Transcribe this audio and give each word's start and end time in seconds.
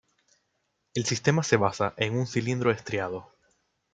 El 0.95 1.05
sistema 1.05 1.43
se 1.43 1.57
basa 1.57 1.93
en 1.97 2.17
un 2.17 2.25
cilindro 2.25 2.71
estriado. 2.71 3.31